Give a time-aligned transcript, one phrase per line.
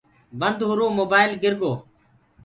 [0.39, 1.73] بند هوُرو موبآئيل گِرگو۔